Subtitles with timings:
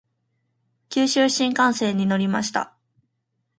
[0.89, 2.73] 九州新幹線に乗りました。